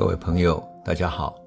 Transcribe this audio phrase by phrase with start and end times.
[0.00, 1.38] 各位朋友，大家好，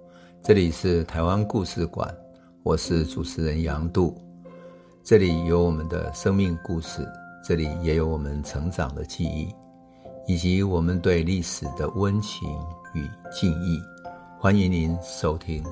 [0.43, 2.15] 这里是台湾故事馆，
[2.61, 4.15] 我是主持人杨度，
[5.03, 7.03] 这里有我们的生命故事，
[7.43, 9.51] 这里也有我们成长的记忆，
[10.27, 12.47] 以及我们对历史的温情
[12.93, 13.81] 与敬意，
[14.39, 15.63] 欢迎您收听。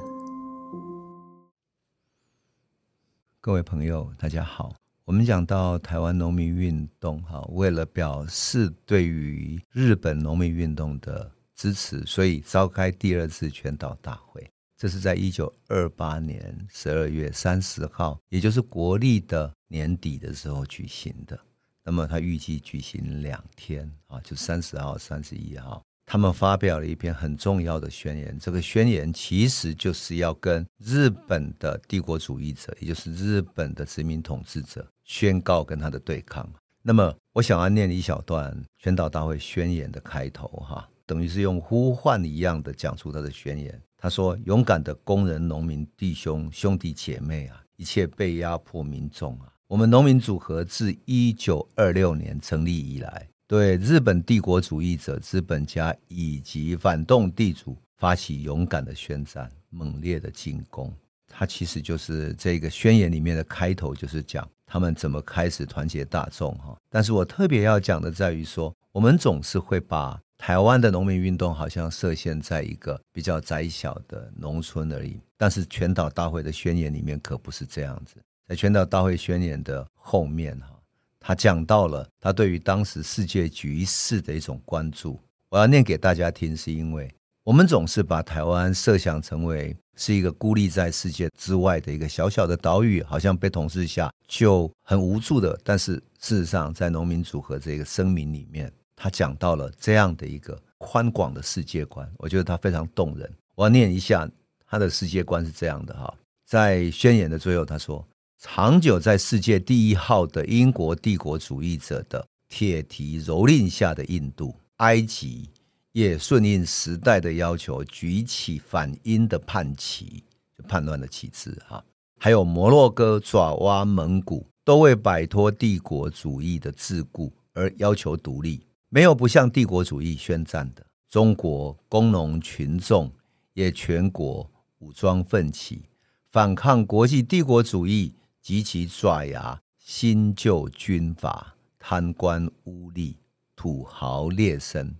[3.40, 4.74] 各位朋友，大家好，
[5.06, 11.30] 我们讲到台湾农民运动，哈，为了表示对于日本农民运动的
[11.62, 14.50] 支持，所以召开第二次全岛大会。
[14.76, 21.40] 这是在一九二八年十二月三十号，也就是国历的年底的时候举行的。
[21.84, 25.84] 那么他预计举行两天啊，就三十号、三十一号。
[26.08, 28.36] 他们发表了一篇很重要的宣言。
[28.40, 36.52] 这个宣言其实就是要跟日本的帝国主义者，也就是日本的殖民统治者，宣告跟他的对抗。
[36.82, 40.90] 那么我想要念一小段全岛大会宣言的开头哈。
[41.12, 43.78] 等于是用呼唤一样的讲出他的宣言。
[43.98, 60.90] 他说：“勇敢的工人、农民弟兄、兄弟姐妹啊，一切被压迫民众啊，我们农民组合自一九二六年成立以来，对日本帝国主义者、资本家以及反动地主发起勇敢的宣战、猛烈的进攻。”
[61.28, 66.78] 他其实就是这个宣言里面的开头，就是讲他们怎么开始团结大众哈。
[66.90, 78.16] 但是我特别要讲的在于说，我们总是会把台湾的农民运动好像设限在一个比较窄小的农村而已，但是全岛大会的宣言里面可不是这样子。
[78.48, 80.76] 在全岛大会宣言的后面，哈，
[81.20, 85.20] 他讲到了他对于当时世界局势的一种关注。
[85.50, 95.56] 我要念给大家听，是因为我们总是把台湾设想成为是一个孤立在世界之外的一个小小的岛屿，好像被统治下就很无助的。
[95.64, 98.74] 但是事实上，在农民组合这个声明里面。
[99.02, 103.28] 他讲到了这样的一个宽广的世界观，我觉得他非常动人。
[103.56, 104.30] 我要念一下
[104.68, 106.14] 他的世界观是这样的哈，
[106.46, 115.50] 在宣言的最后他说：“长久在世界第一号的英国帝国主义者的铁蹄蹂躏下的印度、埃及，
[115.94, 120.24] 也顺应时代的要求，举起反英的叛旗，
[120.56, 121.84] 就叛乱的旗帜哈。
[122.20, 128.62] 还有摩洛哥、爪哇、蒙古，都为摆脱帝国主义的桎梏而要求独立。”
[128.94, 130.86] 没有不向帝国主义宣战的。
[131.08, 133.10] 中国工农群众
[133.54, 135.84] 也全国武装奋起，
[136.30, 143.16] 反抗国际帝国主义及其爪牙新旧军阀、贪官污吏、
[143.56, 144.92] 土豪劣绅，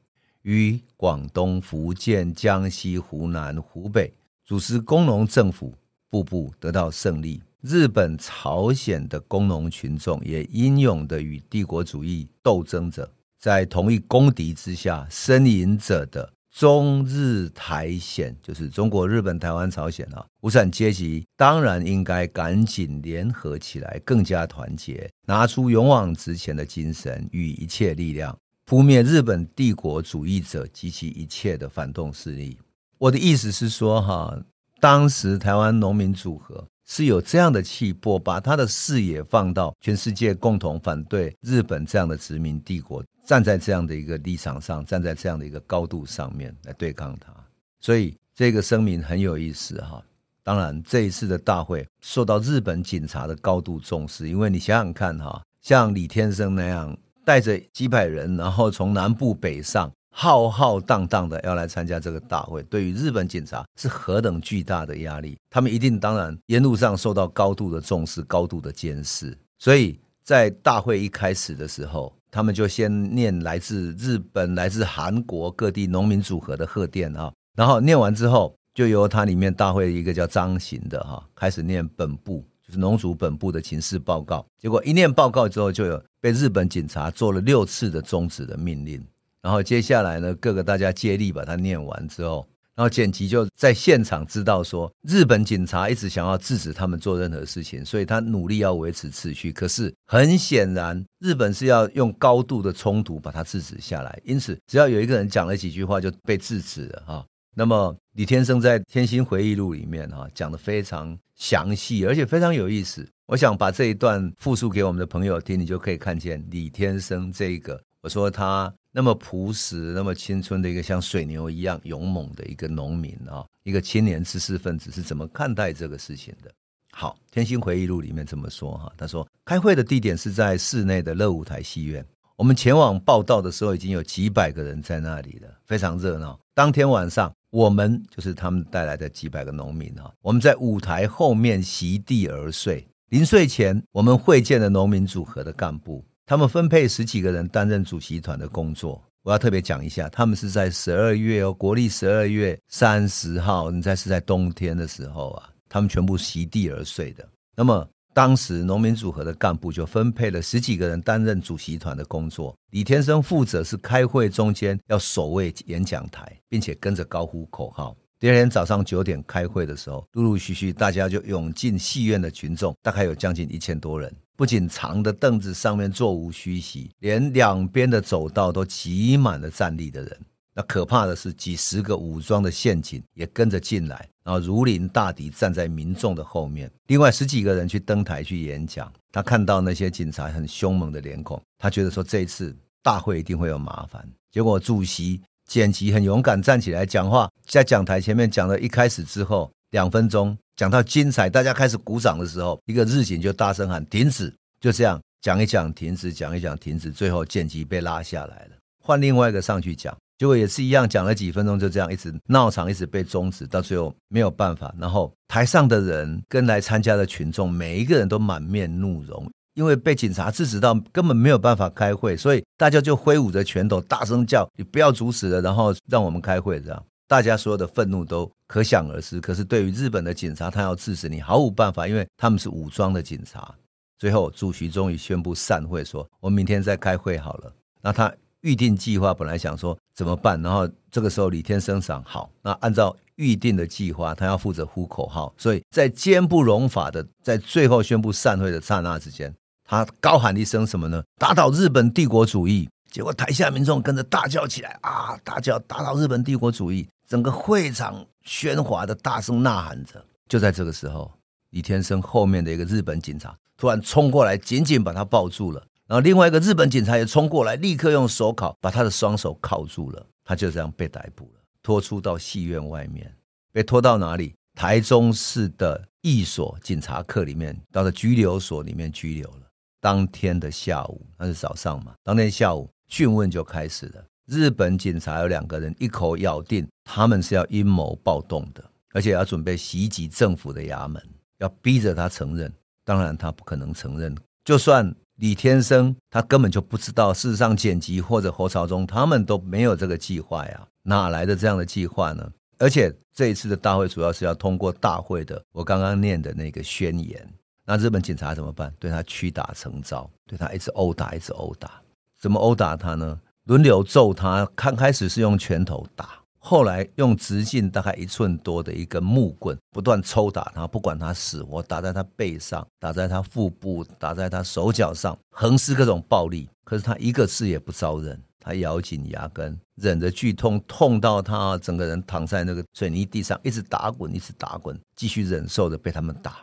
[0.44, 4.14] 于广东、福建、江西、湖南、湖北
[4.46, 5.74] 主持工农政府，
[6.10, 7.44] 步步得到胜利。
[7.60, 13.12] 日本、朝鲜的工农群众也英勇的与帝国主义斗争着。
[13.42, 32.60] 在同一公敌之下呻吟者的中日台鲜，就是中国、日本、台湾、朝鲜啊，无产阶级当然应该赶紧联合起来，更加团结，拿出勇往直前的精神与一切力量，扑灭日本帝国主义者及其一切的反动势力。
[33.00, 34.38] 我的意思是说，哈，
[34.80, 43.04] 当时台湾农民组合是有这样的气魄，把他的视野放到全世界，共同反对日本这样的殖民帝国。
[43.32, 47.34] 站在这样的一个立场上，站在这样的一个高度上面来对抗他，
[47.80, 50.04] 所以这个声明很有意思哈。
[50.44, 56.94] 当然，这一次的大会受到日本警察的高度重视，因为你想想看哈，像李天生那样
[57.24, 65.38] 带着几百人，然后从南部北上，浩浩荡荡的要来参加这个大会，对于日本警察是何等巨大的压力。
[65.50, 72.14] 他们一定当然沿路上受到高度的重视、高度的监视，所以在大会一开始的时候。
[72.32, 84.46] 他们就先念来自日本、来自韩国各地农民组合的贺电啊，然后念完之后，就由他里面大会一个叫张行的哈，开始念本部，就是农组本部的情势报告。
[84.58, 89.06] 结果一念报告之后，就有被日本警察做了六次的终止的命令。
[89.42, 92.48] 然后接下来呢，各个大家接力把它念完之后。
[92.82, 99.52] 然后剪辑就在现场知道说，日本警察一直想要制止他们做任何事情，所以他努力要维持秩序。
[99.52, 104.20] 可是很显然，日本是要用高度的冲突把它制止下来。
[104.26, 107.24] 因此，只要有一个人讲了几句话，就被制止了哈。
[107.56, 113.08] 那么李天生在《天心回忆录》里面哈讲得非常详细，而且非常有意思。
[113.28, 117.80] 我想把这一段复述给我们的朋友听，你就可以看见李天生这个。
[118.02, 118.74] 我说他。
[118.94, 126.52] 那么朴实、那么青春的一个像水牛一样勇猛的一个农民啊，一个青年知识分子是怎么看待这个事情的？
[126.92, 132.06] 好，《天心回忆录》里面这么说哈，他说开会的地点是在室内的乐舞台戏院，
[132.36, 136.38] 我们前往报道的时候，已经有几百个人在那里了，非常热闹。
[136.54, 142.86] 当天晚上，我们就是他们带来的几百个农民哈，我们在舞台后面席地而睡。
[143.08, 149.04] 临睡前，我们会见了农民组合的干部，他们分配十几个人担任主席团的工作。
[149.22, 157.28] 我要特别讲一下，他们是在十二月哦，国历十二月三十号，你猜是在冬天的时候啊，他们全部席地而睡的。
[157.54, 157.86] 那么。
[158.14, 162.54] 当时农民组合的干部就分配了十几个人担任主席团的工作。
[162.72, 167.96] 李天生负责是开会中间要守卫演讲台，并且跟着高呼口号。
[168.22, 174.16] 第二天早上九点开会的时候，陆陆续续大家就涌进戏院的群众，大概有将近一千多人。
[174.38, 180.20] 不仅长的凳子上面座无虚席，连两边的走道都挤满了站立的人。
[180.54, 186.72] 那可怕的是，几十个武装的宪警也跟着进来，然后如临大敌，站在民众的后面。
[186.86, 188.94] 另外十几个人去登台去演讲。
[189.12, 194.08] 他看到那些警察很凶猛的脸孔，他觉得说这一次大会一定会有麻烦。
[194.30, 195.20] 结果主席
[195.52, 204.34] 剪辑很勇敢站起来讲话，在讲台前面讲了一开始之后两分钟，讲到精彩，大家开始鼓掌的时候，一个日警就大声喊停止。
[204.62, 209.94] 就这样讲一讲停止，讲一讲停止，最后剪辑被拉下来了，换另外一个上去讲。
[210.18, 214.74] 结果也是一样，讲了几分钟，就这样一直闹场，一直被终止，到最后没有办法。
[214.80, 229.20] 然后台上的人跟来参加的群众，每一个人都满面怒容，因为被警察制止到根本没有办法开会，所以大家就挥舞着拳头，大声叫：“你不要阻止了，然后让我们开会。”这样，大家所有的愤怒都可想而知。
[229.20, 233.54] 可是对于日本的警察，他要制止你毫无办法，因为他们是武装的警察。
[233.98, 238.14] 最后主席终于宣布散会，说：“我们明天再开会好了。”那他。
[238.42, 249.32] 预定计划本来想说怎么办，然后这个时候李天生想好，那按照预定的计划，他要负责呼口号，所以在坚不容法的在最后宣布散会的刹那之间，
[249.72, 251.02] 他高喊一声什么呢？
[251.18, 252.70] 打倒日本帝国主义！
[252.92, 256.86] 结果台下民众跟着大叫起来啊，大叫打倒日本帝国主义！
[257.08, 260.06] 整个会场喧哗的大声呐喊着。
[260.28, 261.10] 就在这个时候，
[261.52, 265.66] 李天生后面的一个日本警察突然冲过来，紧紧把他抱住了。
[265.88, 273.10] 然后另外一个日本警察也冲过来，立刻用手铐把他的双手铐住了，他就这样被逮捕了，拖出到戏院外面，
[273.54, 274.36] 被拖到哪里？
[274.54, 279.41] 台中市的一所警察课里面，到了拘留所里面拘留了。
[279.82, 284.06] 当天的下午，那是早上嘛，当天下午讯问就开始了。
[284.28, 288.64] 日本警察有两个人一口咬定他们是要阴谋暴动的，
[288.94, 291.04] 而且要准备袭击政府的衙门，
[291.40, 292.50] 要逼着他承认。
[292.86, 294.96] 当然他不可能承认，就算。
[295.18, 302.28] 李天生他根本就不知道，事实上剪辑或者侯朝宗他们都没有这个计划呀，哪来的这样的计划呢？
[302.58, 307.32] 而且这一次的大会主要是要通过大会的我刚刚念的那个宣言。
[307.66, 308.74] 那日本警察怎么办？
[308.80, 311.82] 对他屈打成招，对他一直殴打，一直殴打。
[312.20, 313.20] 怎么殴打他呢？
[313.46, 316.20] 轮流揍他，刚开始是用拳头打。
[316.44, 326.50] 后来用直径大概一寸多的一根木棍，不断抽打他，不管他死活，打在他背上，打在他腹部，打在他手脚上，横施各种暴力。
[326.64, 336.38] 可是他一个字也不招认，他咬紧牙根，忍着剧痛，痛到他整个人躺在那个水泥地上，一直打滚，一直打滚，继续忍受着被他们打。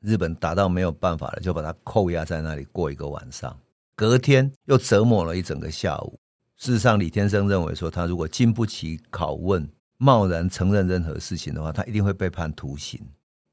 [0.00, 3.58] 日本打到没有办法了，就把他扣押在那里过一个晚上。
[3.94, 6.18] 隔天又折磨了一整个下午。
[6.56, 9.68] 事实上，李天生认为说，他如果经不起拷问，
[9.98, 13.00] 贸然承认任何事情的话，他一定会被判徒刑，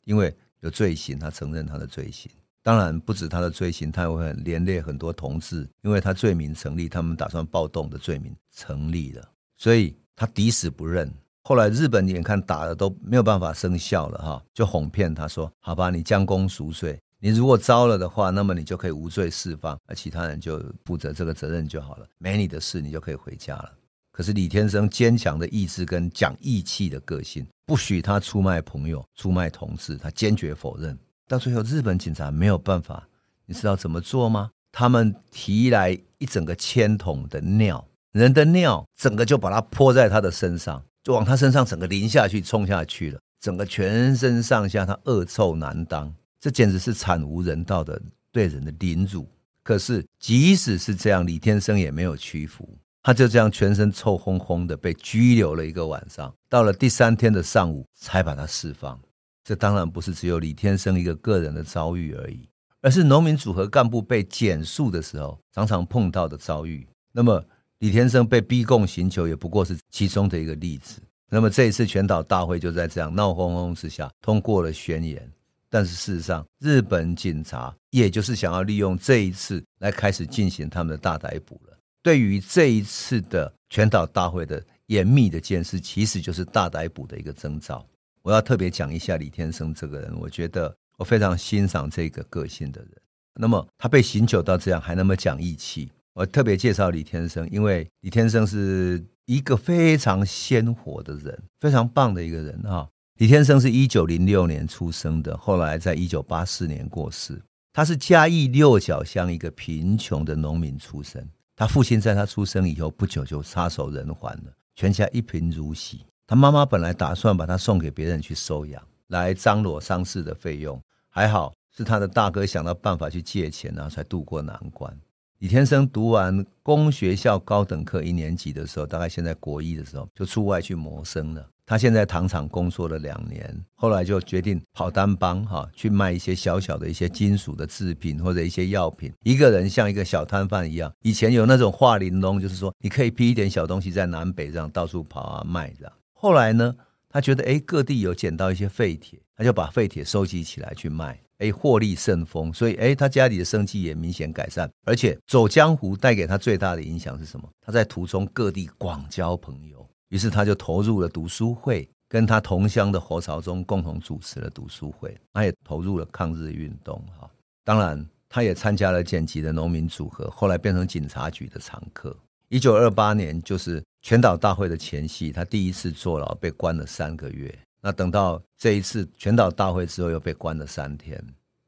[0.06, 2.32] 因为有罪行，他承认他的罪行。
[2.62, 11.14] 当然，不止他的罪行，他也会连累很多同志，因为他罪名成立，他们打算暴动的罪名成立了，所以他抵死不认。
[11.44, 23.72] 后来日本眼看打了都没有办法生效了，哈，就哄骗他说：“好吧，你将功赎罪。”你如果招了的话，那么你就可以无罪释放，而其他人就负责这个责任就好了，没你的事，你就可以回家了。
[24.12, 30.98] 可是李天生坚强的意志跟讲义气的个性，不许他出卖朋友、出卖同志，他坚决否认。
[31.28, 33.08] 到最后，日本警察没有办法，
[33.46, 34.52] 你知道怎么做吗？
[34.72, 46.14] 他们提来一整个铅桶的尿，人的尿，整个就把它泼在他的身上，就往他身上整个淋下去，冲下去了，整个全身上下他恶臭难当。
[46.40, 49.28] 这简直是惨无人道的对人的凌辱。
[49.64, 52.68] 可是即使是这样，李天生也没有屈服，
[53.02, 56.34] 他就这样全身臭烘烘的被拘留了一个晚上。
[56.50, 59.00] 到了第三天的上午，才把他释放。
[59.44, 62.48] 这当然不是只有李天生一个个人的遭遇而已，
[62.82, 66.88] 而是农民组合干部被检肃的时候常常碰到的遭遇。
[67.12, 67.44] 那么
[67.84, 71.02] 李天生被逼供刑求，也不过是其中的一个例子。
[71.30, 75.30] 那么这一次全岛大会就在这样闹哄哄之下通过了宣言。
[75.70, 81.78] 但是事实上，日本警察也就是想要利用这一次来开始进行他们的大逮捕了。
[82.02, 87.86] 对于这一次的全岛大会的严密的监视，其实就是大逮捕的一个征兆。
[88.22, 92.92] 我要特别讲一下李天生这个人，我觉得我非常欣赏这个个性的人。
[93.36, 95.92] 那么他被刑求到这样，还那么讲义气。
[96.14, 102.88] 我特别介绍李天生，因为李天生是一个非常鲜活的人，非常棒的一个人啊。
[103.18, 107.42] 李天生是一九零六年出生的，后来在一九八四年过世。
[107.72, 116.06] 他是嘉义六角乡一个贫穷的农民出身，他父亲在他出生以后不久就撒手人寰了，全家一贫如洗。
[116.28, 120.80] 他妈妈本来打算把他送给别人去收养，来张罗丧事的费用，
[121.10, 124.96] 还好是他的大哥想到办法去借钱，然后才渡过难关。
[125.44, 131.46] 李天生读完公学校高等课一年级的时候，大概现在国一的时候，就出外去谋生了。
[131.66, 139.12] 他现在糖厂工作了两年，后来就决定跑单帮哈，去卖一些小小的一些金属的制品或者一些药品。
[139.26, 140.90] 一个人像一个小摊贩一样。
[141.02, 145.92] 以前有那种化玲珑，就是说你可以批一点小东西在南北这样到处跑啊卖这样。
[146.14, 146.74] 后来呢，
[147.10, 151.20] 他觉得哎各地有捡到一些废铁，他就把废铁收集起来去卖。
[151.40, 154.70] 哎，获利甚丰，所以哎，他家里的生计也明显改善。
[154.86, 157.50] 而且走江湖带给他最大的影响是什么？
[157.62, 165.16] 他在途中各地广交朋友，于是他就投入了读书会，跟他同乡的侯朝宗共同主持了读书会。
[165.34, 167.30] 他也投入了抗日运动，哈，
[167.64, 172.16] 当然他也参加了剪辑的农民组合，后来变成警察局的常客。
[172.50, 177.54] 一九二八年，就是全岛大会的前夕，他第一次坐牢，被关了三个月。
[177.86, 181.22] 那等到这一次全岛大会之后，又被关了三天。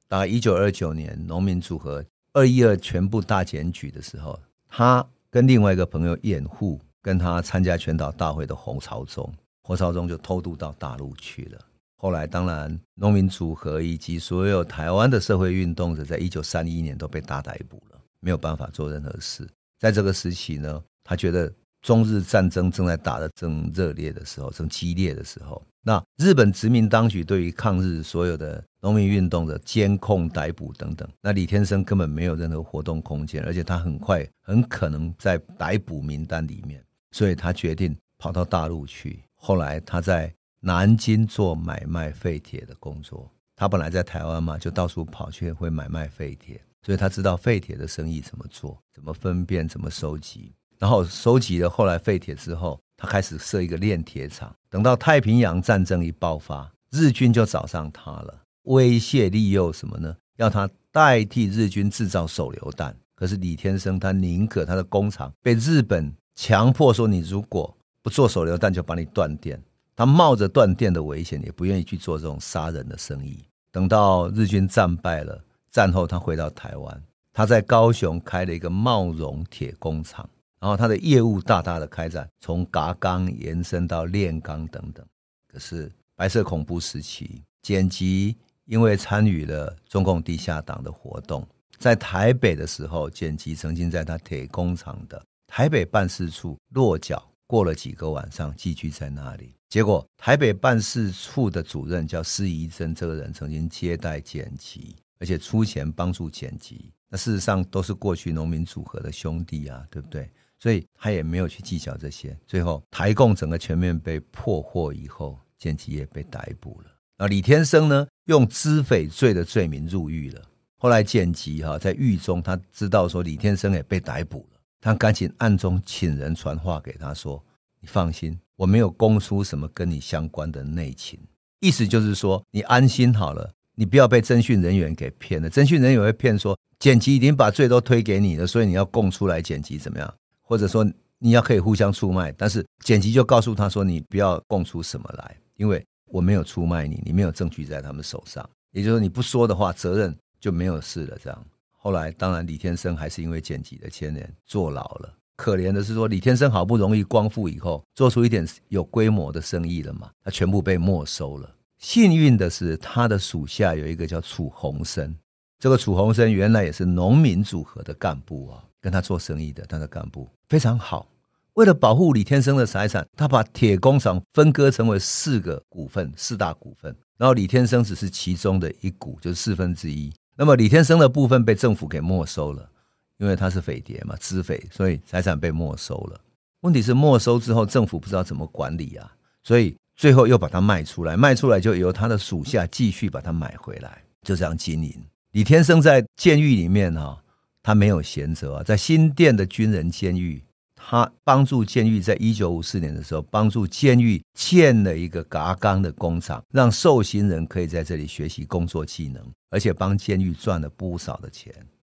[0.08, 9.30] 大概一九二九年农民组合二一二全部大检举的时候，他跟另外一个朋友掩护跟他参加全岛大会的侯朝宗，
[9.64, 11.60] 侯朝宗就偷渡到大陆去了。
[11.98, 19.46] 后来，当然农民组合以及所有台湾的社会运动者，在一九三一年都被大逮捕了，没有办法做任何事。
[19.78, 21.54] 在这个时期呢，他觉得。
[21.82, 39.20] 中日战争正在打得正热烈的时候，正激烈的时候，那日本殖民当局对于抗日所有的农民运动的监控、逮捕等等，那李天生根本没有任何活动空间，而且他很快很可能在逮捕名单里面，所以他决定跑到大陆去。
[39.36, 50.52] 后来他在南京做买卖废铁的工作，他本来在台湾嘛，就到处跑去会买卖废铁，所以他知道废铁的生意怎么做，怎么分辨，怎么收集。
[50.78, 54.54] 然后收集了后来废铁之后，他开始设一个炼铁厂。
[54.70, 60.16] 等到太平洋战争一爆发，日军就找上他了，威胁利诱什么呢？
[60.38, 62.96] 要他代替日军制造手榴弹。
[63.16, 69.62] 可是李天生他宁可他的工厂被日本强迫说，你如果不做手榴弹，就把你断电。
[69.96, 73.42] 他冒着断电的危险，也不愿意去做这种杀人的生意。
[73.72, 75.42] 等到日军战败了，
[75.72, 80.30] 战后他回到台湾，他在高雄开了一个茂荣铁工厂。
[80.66, 85.06] 然后他的业务大大的开展，从轧钢延伸到炼钢等等。
[85.48, 99.54] 可是白色恐怖时期，简吉因为参与了中共地下党的活动，在台北的时候，简吉曾经在他铁工厂的台北办事处落脚，过了几个晚上，寄居在那里。
[99.70, 106.92] 结果台北办事处的主任叫施宜珍，这个人曾经接待简吉，而且出钱帮助简吉。
[107.08, 110.28] 那事实上都是过去农民组合的兄弟啊，对不对？
[110.60, 112.38] 所以他也没有去计较这些。
[112.48, 116.92] 最后台共整个全面被破获以后，简吉也被逮捕了。
[117.18, 120.42] 那李天生呢，用知匪罪的罪名入狱了。
[120.78, 127.44] 后来简吉哈在狱中，他知道说李天生也被逮捕了，他赶紧暗中请人传话给他说
[127.80, 131.20] ：“你放心，我没有供出什么跟你相关的内情。”
[131.62, 135.50] 意思就是说，你安心好了，你不要被侦讯人员给骗了。
[135.50, 140.14] 侦讯人员会骗说，剪辑已经把罪都推给你了，所以你要供出来，剪辑怎么样？
[140.46, 140.86] 或者说
[141.20, 148.48] 你要可以互相出卖，但是剪辑就告诉他说：“你不要供出什么来，因为我没有出卖你，你没有证据在他们手上。
[148.72, 155.14] 也就是说，你不说的话，责任就没有事了。”这样，后来当然李天生还是因为剪辑的牵连坐牢了。
[155.36, 161.56] 可怜的是说，李天生好不容易光复以后，做出一点有规模的生意了嘛，他全部被没收了。
[161.78, 165.14] 幸运的是，他的属下有一个叫楚鸿生，
[165.60, 168.64] 这个楚鸿生原来也是农民组合的干部啊。
[168.82, 171.08] 跟他做生意的他的干部非常好，
[171.56, 180.14] 为了保护李天生的财产，他把铁工厂分割成为四个股份，四大股份，然后李天生只是其中的一股，就是四分之一。
[180.38, 182.70] 那么李天生的部分被政府给没收了，
[183.18, 186.22] 因为他是匪谍嘛，资匪，所以财产被没收了。
[186.62, 194.94] 问题是没收之后，政府不知道怎么管理啊，所以最后又把它卖出来，卖出来就由他的属下继续把它买回来，就这样经营。
[195.36, 197.22] 李天生在监狱里面哈。
[197.62, 200.42] 他没有闲着啊，在新店的军人监狱，
[200.76, 211.54] 他帮助监狱在一九五四年的时候，帮助监狱建了一个轧钢的工厂，让受刑人可以在这里学习工作技能，而且帮监狱赚了不少的钱。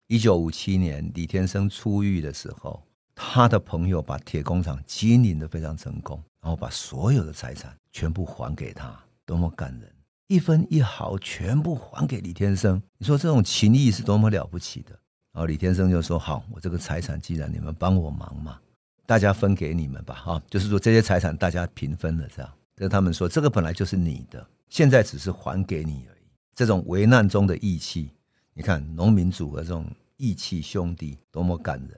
[0.06, 2.82] 一九五七年，李天生出狱的时候，
[3.14, 9.95] 他的朋友把铁工厂经营的非常成功，然后把所有的财产全部还给他，多么感人！
[10.28, 14.90] 一分一毫全部还给李天生，你说这种情谊是多么了不起的？
[15.32, 18.58] 然后李天生就说：“好，我这个财产既然你们帮我忙嘛，
[19.06, 20.14] 大家分给你们吧。
[20.14, 22.52] 哈，就是说这些财产大家平分了，这样。
[22.74, 26.26] 跟他们说，这个本来就是你的，现在只是还给你而已。
[26.54, 28.10] 这种危难中的义气。”
[28.52, 31.90] 你看农民组合这种义气兄弟多么感人。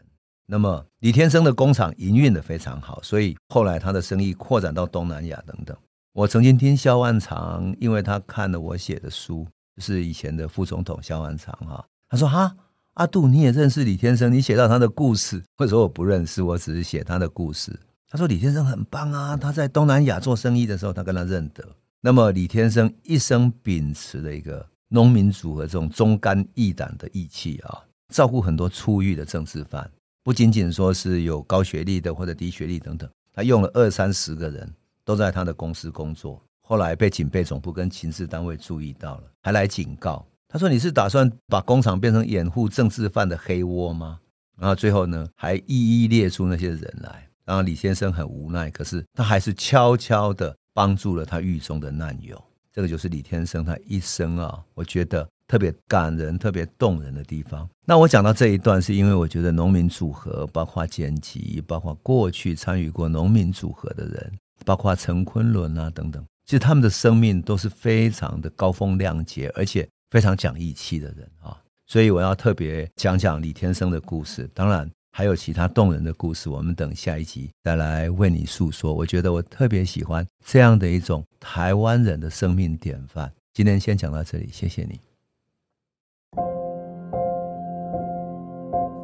[0.44, 5.76] 那么李天生的工厂营运的非常好，所以后来他的生意扩展到东南亚等等。
[6.18, 9.46] 我曾经听萧万长，因为他看了我写的书，
[9.76, 12.56] 就是以前的副总统萧万长哈，他说哈
[12.94, 15.40] 阿杜你也认识李天生，你写到他的故事。
[15.56, 17.78] 或者说我不认识，我只是写他的故事。
[18.10, 21.64] 他说李天生很棒啊，他在东南亚做生意的时候，他跟他认得。
[22.00, 24.66] 那么李天生一生秉持了一个。
[24.88, 27.78] 农民组合这种忠肝义胆的义气啊，
[28.12, 29.88] 照顾很多出狱的政治犯，
[30.24, 34.72] 不仅仅说是有高学历的或者低学历等等，他用了二三十个人
[35.08, 40.22] 都在他的公司工作，后来被警备总部跟情治单位注意到了，还来警告。
[40.46, 44.20] 他说：“你是打算把工厂变成掩护政治犯的黑窝吗？”
[44.60, 47.26] 然后最后呢，还一一列出那些人来。
[47.46, 52.38] 然后李先生很无奈，可是他还是悄悄地帮助了他狱中的难友。
[52.70, 57.66] 这个就是李天生他一生啊，我觉得特别感人、特别动人的地方。
[57.86, 64.32] 那我讲到这一段，是因为我觉得农民组合，包括剪辑，包括过去参与过农民组合的人，
[64.64, 71.56] 包括陈昆仑啊等等，其实他们的生命都是非常的高风亮节，而且非常讲义气的人啊。
[71.86, 74.48] 所以我要特别讲讲李天生的故事。
[74.54, 74.90] 当然。
[75.10, 78.94] 还有其他动人的故事，我们等下一集再来为你诉说。
[78.94, 83.32] 我觉得我特别喜欢这样的一种台湾人的生命典范。
[83.52, 85.00] 今天先讲到这里，谢谢你。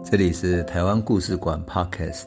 [0.05, 2.27] 这里是台湾故事馆 Podcast，